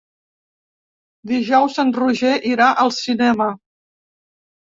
Dijous 1.31 1.75
en 1.83 1.91
Roger 1.99 2.33
irà 2.53 2.69
al 2.85 2.91
cinema. 3.01 3.51